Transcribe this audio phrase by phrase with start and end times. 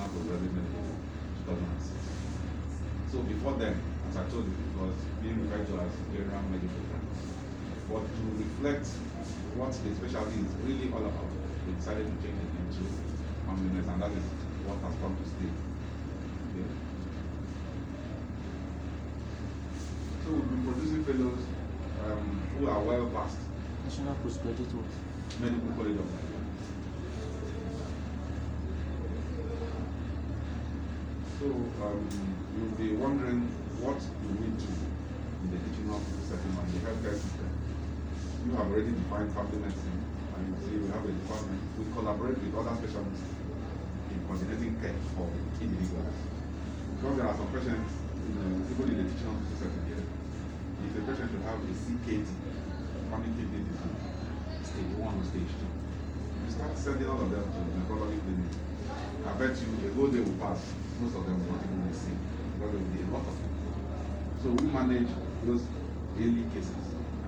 [0.00, 0.96] National Postgraduate Medical
[1.44, 3.12] 2006.
[3.12, 3.76] So before then,
[4.08, 7.28] as I told you, it was being referred to as general medical practice.
[7.84, 8.86] But to reflect
[9.60, 11.28] what the specialty is really all about,
[11.68, 14.24] we decided to change it into medicine, and that is
[14.64, 15.52] what has come to stay.
[15.52, 16.68] Okay.
[20.24, 21.42] So we've been producing fellows
[22.08, 22.24] um,
[22.56, 23.42] who are well versed
[23.84, 24.92] National Postgraduate?
[25.44, 26.08] Medical College of
[31.40, 32.04] So um,
[32.52, 33.48] you'll be wondering
[33.80, 34.84] what you need to do
[35.40, 37.48] in the teaching hospital setting and the healthcare system.
[38.44, 40.04] You have already defined family medicine,
[40.36, 41.64] and you see we have a department.
[41.80, 43.24] We collaborate with other specialists
[44.12, 45.32] in coordinating care for
[45.64, 46.12] individuals.
[47.00, 50.92] Because there are some patients, you know, even in the teaching hospital setting here, if
[50.92, 52.20] a patient should have a CKD,
[53.08, 54.04] chronic kidney disease,
[54.68, 58.52] stage one or stage two, you start sending all of them to the nephrology clinic.
[59.24, 60.60] I bet you a whole day will pass,
[61.00, 62.18] most of them will not even seen
[62.60, 63.72] because there will be a lot of people.
[64.42, 65.08] So we manage
[65.44, 65.64] those
[66.16, 66.99] daily cases